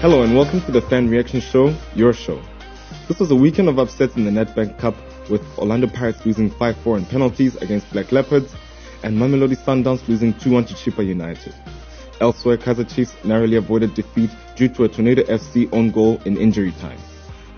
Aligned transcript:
Hello 0.00 0.22
and 0.22 0.36
welcome 0.36 0.60
to 0.60 0.70
the 0.70 0.80
Fan 0.80 1.10
Reaction 1.10 1.40
Show, 1.40 1.74
your 1.96 2.12
show. 2.12 2.40
This 3.08 3.18
was 3.18 3.32
a 3.32 3.34
weekend 3.34 3.68
of 3.68 3.80
upsets 3.80 4.14
in 4.14 4.24
the 4.24 4.30
Nedbank 4.30 4.78
Cup 4.78 4.94
with 5.28 5.42
Orlando 5.58 5.88
Pirates 5.88 6.24
losing 6.24 6.50
5-4 6.50 6.98
in 6.98 7.04
penalties 7.04 7.56
against 7.56 7.90
Black 7.92 8.12
Leopards 8.12 8.54
and 9.02 9.18
Mamelodi 9.18 9.56
Sundowns 9.56 10.06
losing 10.06 10.34
2-1 10.34 10.68
to 10.68 10.74
Chippa 10.74 11.04
United. 11.04 11.52
Elsewhere, 12.20 12.56
Kaizer 12.56 12.88
Chiefs 12.94 13.16
narrowly 13.24 13.56
avoided 13.56 13.94
defeat 13.94 14.30
due 14.54 14.68
to 14.68 14.84
a 14.84 14.88
Tornado 14.88 15.24
FC 15.24 15.68
own 15.72 15.90
goal 15.90 16.20
in 16.24 16.36
injury 16.36 16.70
time. 16.80 17.00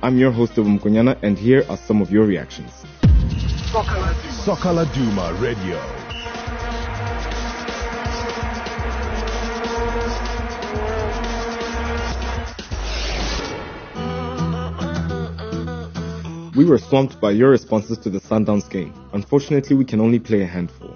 I'm 0.02 0.16
your 0.16 0.30
host, 0.30 0.54
Mkonyana, 0.54 1.22
and 1.22 1.38
here 1.38 1.66
are 1.68 1.77
some 1.77 2.00
of 2.00 2.11
your 2.11 2.25
reactions. 2.25 2.72
Soccer 3.70 4.70
Laduma 4.72 5.38
Radio. 5.43 6.00
We 16.60 16.66
were 16.66 16.77
swamped 16.77 17.23
by 17.23 17.30
your 17.30 17.48
responses 17.48 17.96
to 18.00 18.10
the 18.10 18.20
Sundowns 18.20 18.68
game. 18.68 18.92
Unfortunately, 19.14 19.74
we 19.74 19.87
can 19.87 19.98
only 19.98 20.18
play 20.18 20.42
a 20.42 20.46
handful. 20.46 20.95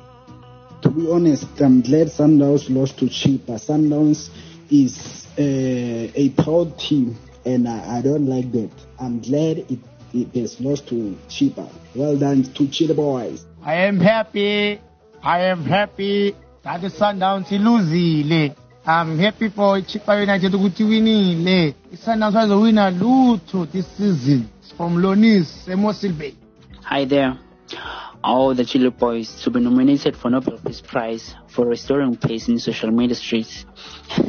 To 0.82 0.91
be 0.91 1.10
honest, 1.10 1.59
I'm 1.59 1.80
glad 1.80 2.09
Sundowns 2.09 2.68
lost 2.68 2.98
to 2.98 3.06
Chippa. 3.06 3.59
Sundowns 3.59 4.28
is 4.70 5.27
uh, 5.38 6.12
a 6.14 6.28
proud 6.36 6.78
team, 6.78 7.16
and 7.46 7.66
I, 7.66 7.96
I, 7.96 8.02
don't 8.02 8.27
like 8.27 8.52
that. 8.52 8.72
I'm 9.00 9.22
glad 9.22 9.56
it, 9.56 9.78
it 10.12 10.38
has 10.38 10.60
lost 10.60 10.86
to 10.88 11.19
Chippa. 11.30 11.66
Well 11.94 12.19
done 12.19 12.42
to 12.42 12.64
Chippa 12.64 12.94
boys. 12.94 13.46
I 13.62 13.86
am 13.86 14.00
happy. 14.00 14.78
I 15.22 15.44
am 15.44 15.64
happy 15.64 16.36
that 16.62 16.83
the 16.83 16.88
Sundowns 16.88 17.48
losile. 17.48 18.55
I'm 18.87 19.19
happy 19.19 19.48
for 19.48 19.80
Chippa 19.80 20.20
United 20.20 20.53
ukuthi 20.53 20.84
winile. 20.84 21.75
I-Sundowns 21.91 22.34
wazowina 22.34 22.91
lutho 22.91 23.64
this 23.72 23.86
season 23.97 24.47
from 24.77 24.98
Lonis 24.98 25.67
Emosil 25.67 26.12
Bay. 26.12 26.34
Hi 26.83 27.06
there. 27.06 27.39
All 28.23 28.55
the 28.55 28.62
Chilli 28.62 28.91
Boys 28.91 29.42
to 29.42 29.50
be 29.50 29.61
nominated 29.61 30.14
for 30.14 30.28
Nobel 30.28 30.58
Peace 30.58 30.83
Prize 30.83 31.34
for 31.48 31.64
restoring 31.67 32.14
peace 32.19 32.48
in 32.48 32.58
social 32.58 32.91
media 32.91 33.14
streets. 33.14 33.64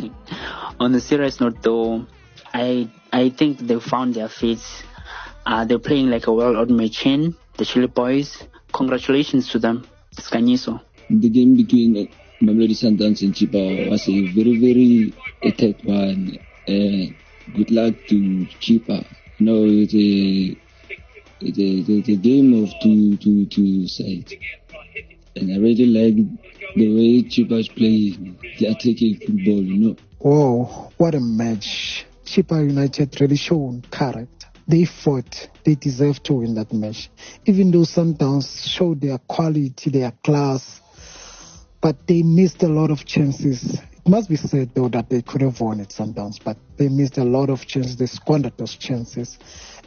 On 0.79 0.93
the 0.93 1.01
serious 1.01 1.41
note, 1.41 1.61
though, 1.61 2.05
I 2.53 2.89
I 3.11 3.31
think 3.31 3.59
they 3.59 3.77
found 3.81 4.13
their 4.13 4.29
feet. 4.29 4.61
Uh, 5.45 5.65
they're 5.65 5.79
playing 5.79 6.09
like 6.09 6.27
a 6.27 6.31
well-oiled 6.33 6.71
machine. 6.71 7.35
The 7.57 7.65
Chilli 7.65 7.93
Boys. 7.93 8.41
Congratulations 8.71 9.49
to 9.51 9.59
them. 9.59 9.85
Scaniso. 10.15 10.79
The 11.09 11.29
game 11.29 11.57
between 11.57 11.97
uh, 11.97 12.24
Mamelodi 12.41 12.75
Sundowns 12.75 13.21
and 13.21 13.33
Chippa 13.33 13.89
was 13.89 14.07
a 14.09 14.27
very 14.33 14.59
very 14.59 15.13
a 15.41 15.51
tight 15.51 15.83
one. 15.85 16.37
Uh, 16.67 17.13
good 17.55 17.71
luck 17.71 17.93
to 18.07 18.45
Chippa. 18.59 19.05
You 19.37 19.45
know, 19.45 19.63
it's 19.65 19.93
a, 19.93 20.57
it's 21.41 22.09
a 22.09 22.15
game 22.15 22.63
of 22.63 22.69
two, 22.81 23.17
two, 23.17 23.45
two 23.45 23.87
sides. 23.87 24.33
And 25.35 25.53
I 25.53 25.57
really 25.57 25.85
like 25.85 26.15
the 26.75 26.95
way 26.95 27.23
Chippa 27.23 27.59
is 27.59 27.67
playing 27.67 28.37
the 28.57 28.67
attacking 28.67 29.19
football, 29.19 29.61
you 29.61 29.77
know. 29.77 29.95
Oh, 30.23 30.91
what 30.97 31.15
a 31.15 31.19
match. 31.19 32.05
Chippa 32.25 32.67
United 32.67 33.19
really 33.21 33.35
shown 33.35 33.83
character. 33.91 34.47
They 34.67 34.85
fought. 34.85 35.49
They 35.63 35.75
deserve 35.75 36.23
to 36.23 36.33
win 36.35 36.55
that 36.55 36.73
match. 36.73 37.11
Even 37.45 37.69
though 37.69 37.79
Sundowns 37.79 38.67
showed 38.67 39.01
their 39.01 39.19
quality, 39.19 39.91
their 39.91 40.11
class, 40.23 40.81
but 41.85 42.07
they 42.07 42.23
missed 42.23 42.63
a 42.63 42.67
lot 42.67 42.89
of 42.89 43.05
chances 43.05 43.75
It 43.75 44.09
must 44.09 44.27
be 44.27 44.37
said 44.37 44.71
though 44.73 44.89
that 44.89 45.07
they 45.07 45.21
could 45.21 45.41
have 45.41 45.61
won 45.61 45.79
at 45.81 45.89
Sundowns, 45.89 46.39
but 46.43 46.57
they 46.77 46.89
missed 46.89 47.19
a 47.19 47.23
lot 47.23 47.51
of 47.51 47.67
chances. 47.67 47.95
They 47.95 48.07
squandered 48.07 48.57
those 48.57 48.75
chances, 48.75 49.37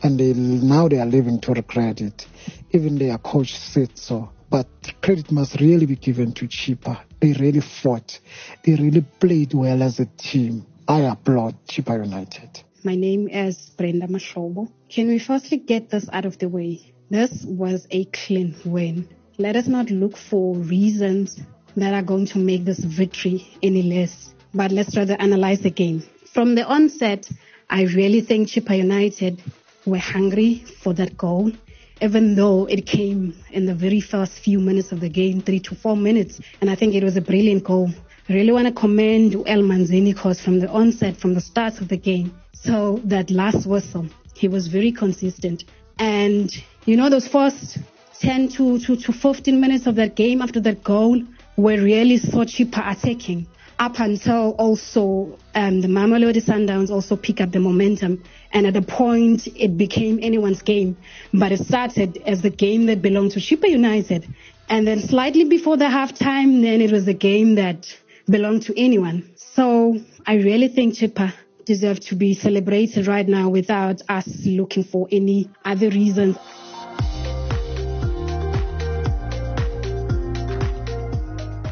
and 0.05 0.19
they 0.19 0.33
now 0.33 0.87
they 0.87 1.01
are 1.01 1.07
living 1.07 1.41
to 1.41 1.53
regret 1.55 2.01
it. 2.01 2.27
Even 2.71 2.99
their 2.99 3.19
coach 3.19 3.57
said 3.57 3.99
so. 3.99 4.31
But 4.49 4.69
credit 5.03 5.33
must 5.33 5.61
really 5.61 5.87
be 5.87 5.97
given 5.97 6.33
to 6.35 6.47
Chippa. 6.47 7.01
They 7.21 7.33
really 7.33 7.61
fought. 7.61 8.21
They 8.65 8.77
really 8.77 9.05
played 9.19 9.55
well 9.55 9.83
as 9.83 9.99
a 9.99 10.07
team. 10.07 10.67
I 10.87 11.01
applaud 11.01 11.57
Chippa 11.67 12.05
United. 12.05 12.63
My 12.85 12.95
name 12.95 13.29
is 13.29 13.57
Brenda 13.77 14.07
Mashobo. 14.07 14.71
Can 14.89 15.09
we 15.09 15.19
firstly 15.19 15.59
get 15.59 15.91
this 15.91 16.09
out 16.13 16.27
of 16.27 16.39
the 16.39 16.49
way? 16.49 16.93
This 17.11 17.45
was 17.45 17.89
a 17.91 18.05
clean 18.05 18.55
win. 18.65 19.09
Let 19.37 19.57
us 19.57 19.67
not 19.67 19.91
look 19.91 20.17
for 20.17 20.57
reasons 20.57 21.41
that 21.81 21.95
are 21.95 22.03
going 22.03 22.27
to 22.27 22.39
make 22.39 22.65
this 22.65 22.79
victory 22.79 23.47
any 23.63 23.83
less. 23.83 24.35
But 24.55 24.73
let's 24.73 24.97
rather 24.97 25.17
analyze 25.19 25.61
the 25.61 25.71
game. 25.71 26.03
From 26.33 26.55
the 26.55 26.65
onset, 26.65 27.29
I 27.71 27.85
really 27.85 28.21
think 28.21 28.49
Chippa 28.49 28.77
United 28.77 29.43
were 29.87 29.99
hungry 29.99 30.65
for 30.83 30.95
that 30.95 31.17
goal, 31.17 31.53
even 32.01 32.35
though 32.35 32.67
it 32.67 32.87
came 32.87 33.35
in 33.51 33.67
the 33.67 33.75
very 33.75 34.01
first 34.01 34.39
few 34.39 34.59
minutes 34.61 34.93
of 34.93 35.01
the 35.01 35.09
game, 35.09 35.41
three 35.41 35.61
to 35.61 35.75
four 35.75 35.97
minutes. 35.97 36.41
And 36.61 36.71
I 36.71 36.75
think 36.75 36.95
it 36.95 37.05
was 37.05 37.17
a 37.17 37.21
brilliant 37.21 37.65
goal. 37.65 37.91
I 38.29 38.33
really 38.33 38.53
want 38.53 38.67
to 38.67 38.73
commend 38.73 39.35
El 39.35 39.63
Manzini 39.63 40.15
because 40.15 40.41
from 40.41 40.61
the 40.61 40.69
onset, 40.69 41.17
from 41.17 41.35
the 41.35 41.41
start 41.41 41.81
of 41.81 41.89
the 41.89 41.97
game, 41.97 42.35
so 42.53 43.01
that 43.05 43.31
last 43.31 43.67
whistle, 43.67 44.07
he 44.35 44.49
was 44.49 44.69
very 44.69 44.93
consistent. 44.93 45.65
And 45.99 46.51
you 46.85 46.97
know, 46.97 47.11
those 47.11 47.29
first 47.29 47.79
10 48.21 48.49
to, 48.49 48.79
to, 48.81 48.97
to 48.97 49.13
15 49.13 49.61
minutes 49.61 49.87
of 49.87 49.95
that 49.97 50.15
game 50.15 50.43
after 50.43 50.61
that 50.61 50.83
goal, 50.83 51.23
were 51.59 51.77
really 51.77 52.17
so 52.17 52.39
Chippa 52.39 52.89
attacking 52.91 53.47
up 53.81 53.99
until 53.99 54.53
also 54.59 55.37
um, 55.55 55.81
the 55.81 55.89
Mamelodi 55.89 56.41
Sundowns 56.43 56.91
also 56.91 57.17
pick 57.17 57.41
up 57.41 57.51
the 57.51 57.59
momentum. 57.59 58.23
And 58.53 58.67
at 58.67 58.77
a 58.77 58.83
point, 58.83 59.49
it 59.57 59.77
became 59.77 60.21
anyone's 60.23 60.63
game. 60.63 60.97
But 61.35 61.53
it 61.53 61.59
started 61.59 62.23
as 62.27 62.43
the 62.43 62.51
game 62.51 62.87
that 62.87 63.03
belonged 63.03 63.33
to 63.33 63.41
Chippa 63.41 63.69
United. 63.69 64.33
And 64.69 64.87
then 64.87 65.01
slightly 65.01 65.45
before 65.45 65.77
the 65.77 65.87
halftime, 65.87 66.63
then 66.63 66.81
it 66.81 66.93
was 66.93 67.05
the 67.05 67.15
game 67.15 67.57
that 67.57 67.87
belonged 68.27 68.63
to 68.63 68.81
anyone. 68.81 69.29
So 69.37 69.99
I 70.27 70.37
really 70.37 70.69
think 70.69 70.95
Chippa 70.95 71.33
deserve 71.65 71.99
to 72.01 72.15
be 72.15 72.35
celebrated 72.35 73.09
right 73.09 73.27
now 73.27 73.49
without 73.49 74.01
us 74.09 74.29
looking 74.45 74.85
for 74.85 75.09
any 75.11 75.51
other 75.65 75.91
reasons. 75.91 76.37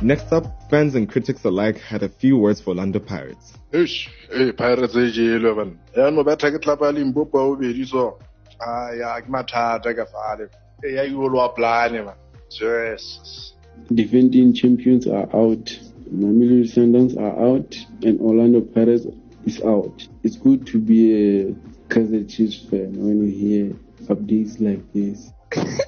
Next 0.02 0.30
up, 0.30 0.44
fans 0.68 0.94
and 0.94 1.08
critics 1.08 1.44
alike 1.44 1.78
had 1.78 2.02
a 2.02 2.08
few 2.08 2.36
words 2.36 2.60
for 2.60 2.70
Orlando 2.70 2.98
Pirates. 2.98 3.54
Eish, 3.72 4.08
hey 4.30 4.52
Pirates 4.52 4.94
e 4.94 5.10
jelo 5.10 5.56
ban. 5.56 5.78
Ya 5.96 6.10
no 6.10 6.22
betha 6.22 6.50
ke 6.52 6.60
tlapa 6.60 6.92
Limpopo 6.92 7.38
o 7.38 7.56
be 7.56 7.72
di 7.72 7.84
so. 7.84 8.18
Ah 8.60 8.90
ya 8.90 9.20
ke 9.20 9.28
mathata 9.28 9.96
ka 9.96 10.04
fale. 10.04 10.48
E 10.84 10.94
ya 10.94 11.08
go 11.08 11.26
lo 11.26 11.48
plane 11.48 12.04
man. 12.04 12.14
Yes. 12.60 13.54
Defending 13.92 14.52
champions 14.52 15.06
are 15.06 15.28
out. 15.34 15.78
Mamelodi 16.12 16.68
Sundowns 16.72 17.16
are 17.16 17.36
out 17.48 17.74
and 18.02 18.20
Orlando 18.20 18.60
Pirates 18.60 19.06
is 19.46 19.60
out. 19.62 20.06
It's 20.22 20.36
good 20.36 20.66
to 20.68 20.78
be 20.78 21.00
a 21.14 21.52
Kaizer 21.88 22.28
Chiefs 22.28 22.68
fan 22.68 22.92
when 22.96 23.26
you 23.26 23.32
hear 23.32 23.72
updates 24.08 24.60
like 24.60 24.92
this. 24.92 25.32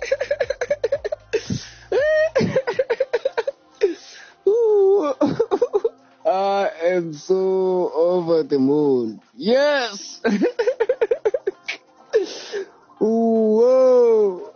Am 6.99 7.13
so 7.13 7.93
over 7.95 8.43
the 8.43 8.59
moon. 8.59 9.21
Yes! 9.37 10.21
Whoa! 12.99 14.53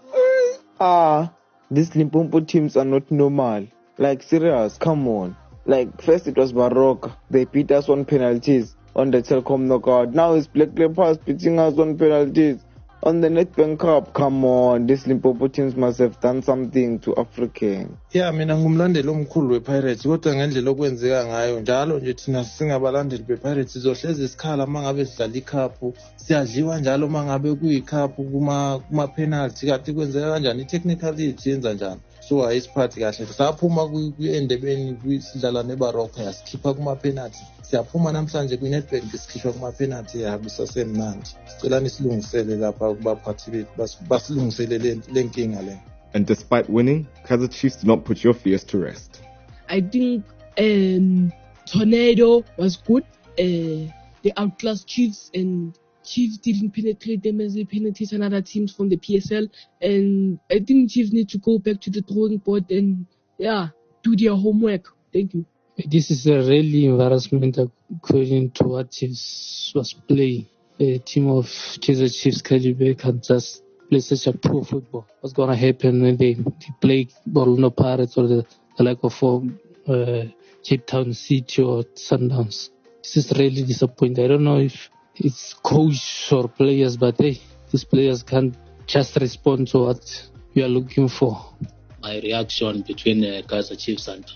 Ah, 0.80 1.32
these 1.70 1.94
Limpopo 1.94 2.40
teams 2.40 2.76
are 2.76 2.84
not 2.84 3.08
normal. 3.12 3.68
Like, 3.96 4.24
serious, 4.24 4.76
come 4.76 5.06
on. 5.06 5.36
Like, 5.66 6.02
first 6.02 6.26
it 6.26 6.36
was 6.36 6.52
Baroka. 6.52 7.14
They 7.30 7.44
beat 7.44 7.70
us 7.70 7.88
on 7.88 8.04
penalties 8.04 8.74
on 8.96 9.12
the 9.12 9.22
Telkom 9.22 9.68
knockout. 9.68 10.12
Now 10.12 10.34
it's 10.34 10.48
Black 10.48 10.76
Leopards 10.76 11.18
beating 11.18 11.60
us 11.60 11.78
on 11.78 11.96
penalties 11.96 12.58
on 13.02 13.20
the 13.20 13.28
Nedbank 13.28 13.80
Cup. 13.80 14.12
Come 14.14 14.44
on, 14.44 14.86
these 14.86 15.06
Limpopo 15.06 15.48
teams 15.48 15.74
must 15.74 15.98
have 15.98 16.20
done 16.20 16.42
something 16.42 16.98
to 17.00 17.16
African. 17.16 17.98
Yeah, 18.12 18.32
mina 18.32 18.56
ngumlandeli 18.56 19.08
omkhulu 19.08 19.54
wePirates 19.54 20.02
kodwa 20.02 20.34
ngendlela 20.34 20.70
okwenzeka 20.70 21.26
ngayo 21.26 21.60
njalo 21.60 21.98
nje 21.98 22.14
thina 22.14 22.44
singabalandeli 22.44 23.22
bePirates 23.22 23.72
sizohlezi 23.72 24.24
isikhala 24.24 24.64
uma 24.64 24.82
ngabe 24.82 25.04
sidlala 25.04 25.36
ikhaphu 25.36 25.94
siyadliwa 26.16 26.78
njalo 26.78 27.06
uma 27.06 27.24
ngabe 27.24 27.54
kuyikhaphu 27.54 28.24
kuma 28.24 28.78
kuma 28.88 29.08
penalty 29.08 29.66
kanti 29.66 29.92
kwenzeka 29.92 30.30
kanjani? 30.30 30.62
I-technicality 30.62 31.50
yenza 31.50 31.72
njani? 31.72 32.00
So 32.28 32.46
ayisiphathi 32.46 33.00
kahle. 33.00 33.26
Saphuma 33.26 33.82
endebeni 34.18 35.20
sidlala 35.20 35.62
nebaroka 35.62 36.22
yasikhipha 36.22 36.74
kuma-penalty. 36.74 37.42
Siyaphuma 37.72 38.12
namhlanje 38.12 38.56
kwi-Nedbank 38.56 39.12
sikhishwa 39.16 39.52
kuma-penalty 39.52 40.20
yabe 40.20 40.48
sasemnandi 40.48 41.30
sicelani 41.46 41.90
silungisele 41.90 42.56
lapha 42.56 42.94
kubaphathi 42.94 43.50
bethu 43.50 44.04
basilungisele 44.08 44.78
le 45.14 45.22
nkinga 45.24 45.62
le 45.62 45.78
And 46.14 46.26
despite 46.26 46.68
winning, 46.68 47.06
Kaizer 47.24 47.48
Chiefs 47.48 47.76
did 47.76 47.86
not 47.86 48.04
put 48.04 48.22
your 48.22 48.34
fears 48.34 48.64
to 48.64 48.78
rest. 48.78 49.22
I 49.70 49.80
think 49.80 50.24
um, 50.58 51.32
Tornado 51.64 52.44
was 52.58 52.76
good. 52.76 53.04
Uh, 53.38 53.88
they 54.22 54.32
outclassed 54.36 54.86
Chiefs 54.86 55.30
and 55.32 55.74
Chiefs 56.04 56.36
didn't 56.36 56.72
penetrate 56.72 57.22
them 57.22 57.40
as 57.40 57.54
they 57.54 57.64
penetrated 57.64 58.20
other 58.20 58.42
teams 58.42 58.74
from 58.74 58.90
the 58.90 58.98
PSL. 58.98 59.48
And 59.80 60.38
I 60.50 60.58
think 60.58 60.90
Chiefs 60.90 61.12
need 61.12 61.30
to 61.30 61.38
go 61.38 61.58
back 61.58 61.80
to 61.80 61.90
the 61.90 62.02
drawing 62.02 62.36
board 62.36 62.70
and, 62.70 63.06
yeah, 63.38 63.68
do 64.02 64.14
their 64.14 64.36
homework. 64.36 64.88
Thank 65.14 65.32
you. 65.32 65.46
This 65.76 66.10
is 66.10 66.26
a 66.26 66.38
really 66.38 66.84
embarrassment 66.84 67.56
according 67.56 68.50
to 68.52 68.64
what 68.64 68.90
Chiefs 68.90 69.72
was 69.74 69.94
playing. 69.94 70.46
A 70.78 70.98
team 70.98 71.30
of 71.30 71.46
Kaizer 71.46 72.12
Chiefs 72.12 72.42
can 72.42 73.20
just 73.22 73.62
play 73.88 74.00
such 74.00 74.26
a 74.26 74.36
poor 74.36 74.64
football. 74.64 75.06
What's 75.20 75.32
going 75.32 75.48
to 75.48 75.56
happen 75.56 76.02
when 76.02 76.18
they, 76.18 76.34
they 76.34 76.74
play 76.78 77.08
Orlando 77.34 77.70
Pirates 77.70 78.18
or 78.18 78.26
the, 78.26 78.46
the 78.76 78.84
like 78.84 78.98
of 79.02 79.22
uh, 79.22 80.24
Cape 80.62 80.86
Town 80.86 81.14
City 81.14 81.62
or 81.62 81.84
Sundowns? 81.94 82.68
This 83.02 83.16
is 83.16 83.32
really 83.38 83.62
disappointing. 83.62 84.26
I 84.26 84.28
don't 84.28 84.44
know 84.44 84.58
if 84.58 84.90
it's 85.16 85.54
coach 85.54 86.30
or 86.32 86.48
players, 86.48 86.98
but 86.98 87.18
hey, 87.18 87.40
these 87.70 87.84
players 87.84 88.22
can't 88.22 88.54
just 88.86 89.16
respond 89.16 89.68
to 89.68 89.78
what 89.78 90.28
we 90.54 90.62
are 90.62 90.68
looking 90.68 91.08
for. 91.08 91.54
My 92.02 92.16
reaction 92.16 92.82
between 92.82 93.24
uh, 93.24 93.40
Kaizer 93.46 93.78
Chiefs 93.78 94.08
and 94.08 94.26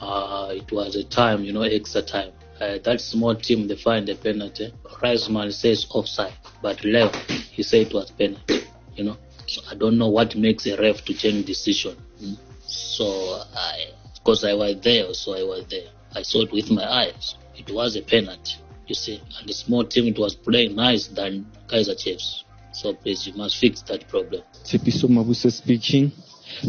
uh, 0.00 0.50
it 0.52 0.70
was 0.72 0.96
a 0.96 1.04
time, 1.04 1.44
you 1.44 1.52
know, 1.52 1.62
extra 1.62 2.02
time. 2.02 2.32
Uh, 2.60 2.78
that 2.84 3.00
small 3.00 3.34
team, 3.34 3.68
they 3.68 3.76
find 3.76 4.08
a 4.08 4.14
penalty. 4.14 4.72
Reisman 5.02 5.52
says 5.52 5.86
offside, 5.90 6.34
but 6.62 6.84
Lev, 6.84 7.14
he 7.52 7.62
said 7.62 7.86
it 7.86 7.94
was 7.94 8.10
penalty, 8.10 8.64
you 8.94 9.04
know. 9.04 9.16
So 9.46 9.62
I 9.70 9.74
don't 9.74 9.98
know 9.98 10.08
what 10.08 10.36
makes 10.36 10.66
a 10.66 10.76
ref 10.76 11.04
to 11.06 11.14
change 11.14 11.46
decision. 11.46 11.96
Mm. 12.22 12.36
So 12.66 13.06
I, 13.54 13.92
because 14.14 14.44
I 14.44 14.52
was 14.54 14.76
there, 14.82 15.12
so 15.14 15.34
I 15.34 15.42
was 15.42 15.64
there. 15.68 15.88
I 16.14 16.22
saw 16.22 16.42
it 16.42 16.52
with 16.52 16.70
my 16.70 16.84
eyes. 16.84 17.36
It 17.56 17.70
was 17.72 17.96
a 17.96 18.02
penalty 18.02 18.56
you 18.90 18.94
see. 18.94 19.22
And 19.38 19.48
the 19.48 19.54
small 19.54 19.84
team, 19.84 20.08
it 20.08 20.18
was 20.18 20.34
playing 20.34 20.74
nice 20.74 21.06
than 21.06 21.46
Kaizer 21.68 21.96
Chiefs. 21.96 22.44
So 22.72 22.92
please, 22.92 23.26
you 23.26 23.34
must 23.34 23.56
fix 23.56 23.80
that 23.82 24.08
problem. 24.08 24.42
Tipiso 24.64 25.08
Mabuse 25.08 25.50
speaking. 25.52 26.12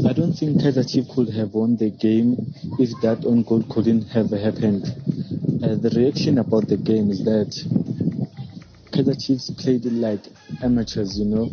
I 0.08 0.14
don't 0.14 0.34
think 0.34 0.62
Kaizer 0.62 0.90
Chiefs 0.90 1.14
could 1.14 1.30
have 1.30 1.54
won 1.54 1.76
the 1.76 1.90
game 1.90 2.36
if 2.80 2.90
that 3.02 3.26
own 3.26 3.44
goal 3.44 3.64
couldn't 3.70 4.04
have 4.10 4.30
happened. 4.32 4.84
Uh, 5.64 5.76
the 5.76 5.92
reaction 5.96 6.38
about 6.38 6.68
the 6.68 6.78
game 6.78 7.12
is 7.12 7.24
that 7.26 7.52
Kaizer 8.92 9.16
Chiefs 9.20 9.50
played 9.52 9.86
like 9.86 10.22
amateurs, 10.64 11.18
you 11.20 11.26
know, 11.26 11.50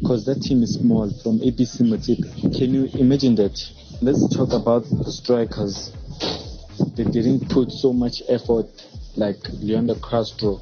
because 0.00 0.24
that 0.26 0.42
team 0.42 0.62
is 0.62 0.74
small 0.74 1.10
from 1.22 1.38
ABC 1.40 1.82
Matik. 1.82 2.20
Can 2.56 2.74
you 2.74 2.88
imagine 2.98 3.34
that? 3.36 3.56
Let's 4.02 4.28
talk 4.36 4.52
about 4.52 4.84
strikers. 5.06 5.92
They 6.96 7.04
didn't 7.04 7.48
put 7.48 7.72
so 7.72 7.92
much 7.92 8.22
effort 8.28 8.66
like 9.16 9.36
Leonardo 9.60 10.00
Castro 10.00 10.60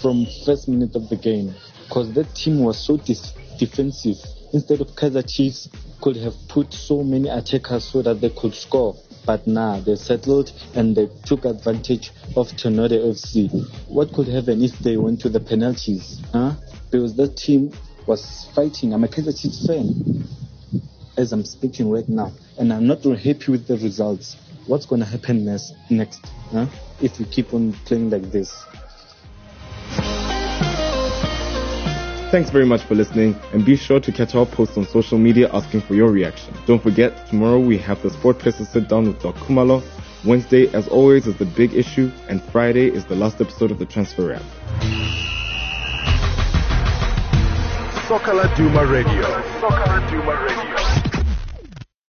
from 0.00 0.26
first 0.44 0.68
minute 0.68 0.96
of 0.96 1.08
the 1.08 1.16
game 1.16 1.54
because 1.84 2.12
that 2.14 2.34
team 2.34 2.60
was 2.60 2.78
so 2.78 2.96
dis- 2.96 3.32
defensive. 3.58 4.16
Instead 4.54 4.80
of 4.80 4.86
Kaizer 4.96 5.22
Chiefs 5.28 5.68
could 6.00 6.16
have 6.16 6.34
put 6.48 6.72
so 6.72 7.02
many 7.02 7.28
attackers 7.28 7.84
so 7.84 8.00
that 8.00 8.20
they 8.22 8.30
could 8.30 8.54
score. 8.54 8.96
But 9.26 9.46
now 9.46 9.76
nah, 9.76 9.80
they 9.80 9.96
settled 9.96 10.52
and 10.74 10.96
they 10.96 11.08
took 11.26 11.44
advantage 11.44 12.12
of 12.36 12.56
Tornado 12.56 12.96
FC. 13.12 13.50
What 13.88 14.12
could 14.14 14.28
happen 14.28 14.62
if 14.62 14.78
they 14.78 14.96
went 14.96 15.20
to 15.22 15.28
the 15.28 15.40
penalties? 15.40 16.22
Huh? 16.32 16.52
Because 16.90 17.14
that 17.16 17.36
team 17.36 17.72
was 18.06 18.48
fighting. 18.54 18.94
I'm 18.94 19.04
a 19.04 19.08
Kaizer 19.08 19.38
Chiefs 19.38 19.66
fan 19.66 20.24
as 21.18 21.32
I'm 21.32 21.44
speaking 21.44 21.90
right 21.90 22.08
now, 22.08 22.32
and 22.58 22.72
I'm 22.72 22.86
not 22.86 23.04
really 23.04 23.18
happy 23.18 23.52
with 23.52 23.66
the 23.66 23.76
results. 23.76 24.36
What's 24.66 24.86
going 24.86 25.00
to 25.00 25.06
happen 25.06 25.44
next? 25.44 25.74
Next? 25.90 26.24
Huh? 26.50 26.66
if 27.00 27.18
we 27.18 27.24
keep 27.26 27.52
on 27.52 27.72
playing 27.84 28.10
like 28.10 28.30
this. 28.30 28.64
Thanks 32.34 32.50
very 32.50 32.66
much 32.66 32.82
for 32.82 32.96
listening 32.96 33.36
and 33.52 33.64
be 33.64 33.76
sure 33.76 34.00
to 34.00 34.10
catch 34.10 34.34
our 34.34 34.44
posts 34.44 34.76
on 34.76 34.84
social 34.88 35.18
media 35.18 35.48
asking 35.52 35.82
for 35.82 35.94
your 35.94 36.10
reaction. 36.10 36.52
Don't 36.66 36.82
forget, 36.82 37.28
tomorrow 37.28 37.60
we 37.60 37.78
have 37.78 38.02
the 38.02 38.10
Sport 38.10 38.40
Presser 38.40 38.64
sit 38.64 38.88
down 38.88 39.06
with 39.06 39.22
Doc 39.22 39.36
Khumalo. 39.36 39.84
Wednesday, 40.24 40.66
as 40.74 40.88
always, 40.88 41.28
is 41.28 41.36
the 41.36 41.44
big 41.44 41.72
issue, 41.74 42.10
and 42.28 42.42
Friday 42.42 42.88
is 42.88 43.04
the 43.04 43.14
last 43.14 43.40
episode 43.40 43.70
of 43.70 43.78
the 43.78 43.86
Transfer 43.86 44.30
Wrap. 44.30 44.42
Soccer 48.08 48.32
Laduma 48.32 48.90
Radio. 48.90 49.22
Soccer 49.60 49.84
Laduma 49.84 50.42
Radio. 50.42 50.83